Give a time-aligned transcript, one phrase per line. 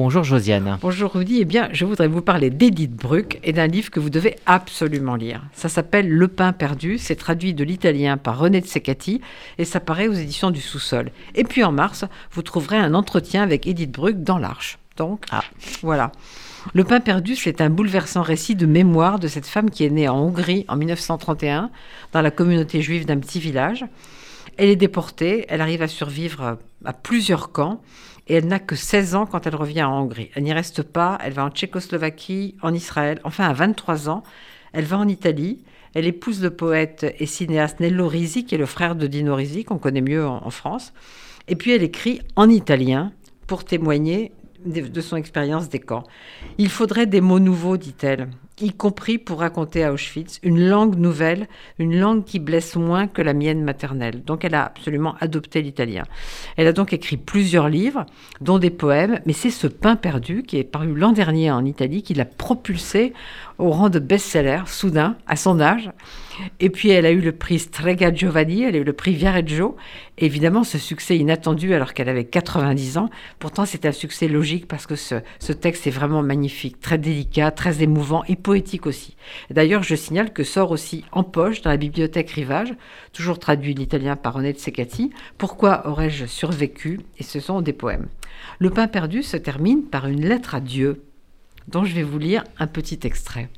[0.00, 0.78] bonjour Josiane.
[0.80, 4.08] Bonjour Rudy, eh bien je voudrais vous parler d'Edith Bruck et d'un livre que vous
[4.08, 5.42] devez absolument lire.
[5.52, 9.20] Ça s'appelle Le pain perdu, c'est traduit de l'italien par René de Secati
[9.58, 11.10] et ça paraît aux éditions du sous-sol.
[11.34, 14.78] Et puis en mars, vous trouverez un entretien avec Edith Bruck dans l'Arche.
[14.96, 15.44] Donc, ah.
[15.82, 16.12] voilà.
[16.72, 20.08] Le pain perdu, c'est un bouleversant récit de mémoire de cette femme qui est née
[20.08, 21.70] en Hongrie en 1931,
[22.12, 23.84] dans la communauté juive d'un petit village.
[24.56, 27.80] Elle est déportée, elle arrive à survivre à plusieurs camps
[28.28, 30.30] et elle n'a que 16 ans quand elle revient en Hongrie.
[30.34, 34.22] Elle n'y reste pas, elle va en Tchécoslovaquie, en Israël, enfin à 23 ans,
[34.72, 35.64] elle va en Italie.
[35.94, 39.64] Elle épouse le poète et cinéaste Nello Risi, qui est le frère de Dino Risi,
[39.64, 40.92] qu'on connaît mieux en France.
[41.48, 43.12] Et puis elle écrit en italien
[43.48, 44.30] pour témoigner
[44.64, 46.04] de son expérience des camps.
[46.58, 48.28] Il faudrait des mots nouveaux, dit-elle,
[48.62, 53.22] y compris pour raconter à Auschwitz une langue nouvelle, une langue qui blesse moins que
[53.22, 54.22] la mienne maternelle.
[54.24, 56.04] Donc elle a absolument adopté l'italien.
[56.56, 58.06] Elle a donc écrit plusieurs livres,
[58.40, 62.02] dont des poèmes, mais c'est ce pain perdu qui est paru l'an dernier en Italie
[62.02, 63.12] qui l'a propulsé
[63.60, 65.90] au rang de best-seller, soudain, à son âge.
[66.58, 69.76] Et puis elle a eu le prix Strega Giovanni, elle a eu le prix Viareggio.
[70.16, 74.86] évidemment, ce succès inattendu alors qu'elle avait 90 ans, pourtant c'est un succès logique parce
[74.86, 75.16] que ce,
[75.52, 79.16] texte est vraiment magnifique, très délicat, très émouvant et poétique aussi.
[79.50, 82.74] D'ailleurs, je signale que sort aussi en poche dans la bibliothèque Rivage,
[83.12, 87.00] toujours traduit en italien par de Secati, Pourquoi aurais-je survécu?
[87.18, 88.08] Et ce sont des poèmes.
[88.58, 91.02] Le pain perdu se termine par une lettre à Dieu
[91.68, 93.48] dont je vais vous lire un petit extrait.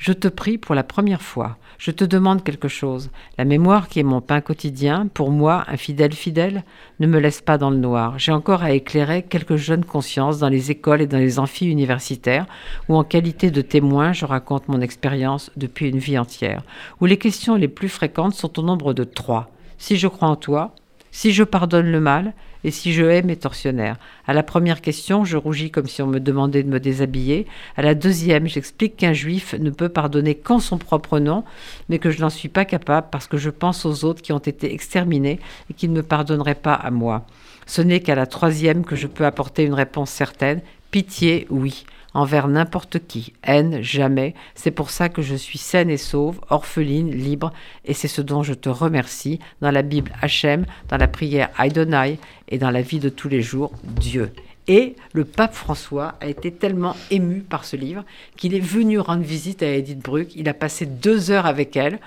[0.00, 3.10] Je te prie pour la première fois, je te demande quelque chose.
[3.36, 6.64] La mémoire qui est mon pain quotidien, pour moi, un fidèle fidèle,
[7.00, 8.18] ne me laisse pas dans le noir.
[8.18, 12.46] J'ai encore à éclairer quelques jeunes consciences dans les écoles et dans les amphis universitaires,
[12.88, 16.62] où en qualité de témoin, je raconte mon expérience depuis une vie entière,
[17.02, 19.50] où les questions les plus fréquentes sont au nombre de trois.
[19.76, 20.74] Si je crois en toi,
[21.10, 22.32] si je pardonne le mal,
[22.64, 23.96] et si je hais mes tortionnaires?
[24.26, 27.46] À la première question, je rougis comme si on me demandait de me déshabiller.
[27.76, 31.44] À la deuxième, j'explique qu'un juif ne peut pardonner qu'en son propre nom,
[31.88, 34.38] mais que je n'en suis pas capable parce que je pense aux autres qui ont
[34.38, 35.40] été exterminés
[35.70, 37.26] et qui ne me pardonneraient pas à moi.
[37.66, 40.60] Ce n'est qu'à la troisième que je peux apporter une réponse certaine.
[40.90, 41.84] Pitié, oui
[42.14, 43.32] envers n'importe qui.
[43.42, 44.34] Haine, jamais.
[44.54, 47.52] C'est pour ça que je suis saine et sauve, orpheline, libre,
[47.84, 52.18] et c'est ce dont je te remercie dans la Bible Hachem, dans la prière Aidonai
[52.48, 54.32] et dans la vie de tous les jours, Dieu.
[54.72, 58.04] Et le pape François a été tellement ému par ce livre
[58.36, 60.28] qu'il est venu rendre visite à Edith Bruck.
[60.36, 61.98] Il a passé deux heures avec elle.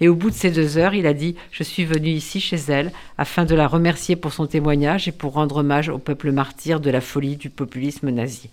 [0.00, 2.60] Et au bout de ces deux heures, il a dit Je suis venu ici chez
[2.68, 6.78] elle afin de la remercier pour son témoignage et pour rendre hommage au peuple martyr
[6.78, 8.50] de la folie du populisme nazi.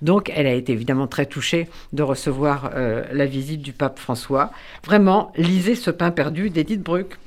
[0.00, 4.52] Donc, elle a été évidemment très touchée de recevoir euh, la visite du pape François.
[4.84, 7.18] Vraiment, lisez ce pain perdu d'Edith Bruck.